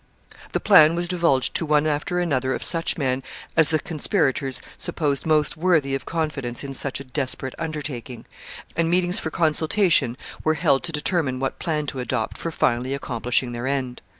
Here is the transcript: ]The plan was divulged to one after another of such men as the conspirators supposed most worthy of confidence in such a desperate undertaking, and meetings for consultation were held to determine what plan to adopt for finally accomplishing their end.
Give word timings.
]The 0.53 0.59
plan 0.59 0.95
was 0.95 1.07
divulged 1.07 1.53
to 1.57 1.63
one 1.63 1.85
after 1.85 2.19
another 2.19 2.55
of 2.55 2.63
such 2.63 2.97
men 2.97 3.21
as 3.55 3.69
the 3.69 3.77
conspirators 3.77 4.59
supposed 4.75 5.27
most 5.27 5.57
worthy 5.57 5.93
of 5.93 6.07
confidence 6.07 6.63
in 6.63 6.73
such 6.73 6.99
a 6.99 7.03
desperate 7.03 7.53
undertaking, 7.59 8.25
and 8.75 8.89
meetings 8.89 9.19
for 9.19 9.29
consultation 9.29 10.17
were 10.43 10.55
held 10.55 10.81
to 10.85 10.91
determine 10.91 11.39
what 11.39 11.59
plan 11.59 11.85
to 11.85 11.99
adopt 11.99 12.35
for 12.39 12.49
finally 12.49 12.95
accomplishing 12.95 13.51
their 13.51 13.67
end. 13.67 14.01